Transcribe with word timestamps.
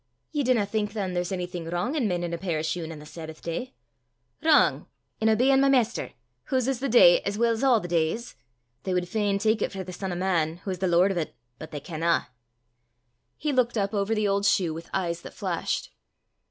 "Ye 0.31 0.41
dinna 0.41 0.65
think, 0.65 0.93
than, 0.93 1.13
there's 1.13 1.31
onything 1.31 1.65
wrang 1.65 1.93
in 1.93 2.07
men'in' 2.07 2.33
a 2.33 2.37
pair 2.39 2.57
o' 2.57 2.63
shune 2.63 2.91
on 2.91 2.97
the 2.97 3.05
Sabbath 3.05 3.39
day?" 3.39 3.75
"Wrang! 4.41 4.87
in 5.19 5.29
obeyin' 5.29 5.61
my 5.61 5.69
Maister, 5.69 6.13
whase 6.49 6.67
is 6.67 6.79
the 6.79 6.89
day, 6.89 7.19
as 7.21 7.37
weel 7.37 7.55
's 7.55 7.61
a' 7.61 7.77
the 7.79 7.87
days? 7.87 8.35
They 8.81 8.95
wad 8.95 9.07
fain 9.07 9.37
tak 9.37 9.61
it 9.61 9.71
frae 9.73 9.83
the 9.83 9.93
Son 9.93 10.11
o' 10.11 10.15
Man, 10.15 10.59
wha's 10.65 10.79
the 10.79 10.87
lord 10.87 11.11
o' 11.11 11.23
't, 11.23 11.35
but 11.59 11.69
they 11.69 11.79
canna!" 11.79 12.29
He 13.37 13.53
looked 13.53 13.77
up 13.77 13.93
over 13.93 14.15
the 14.15 14.27
old 14.27 14.47
shoe 14.47 14.73
with 14.73 14.89
eyes 14.91 15.21
that 15.21 15.35
flashed. 15.35 15.91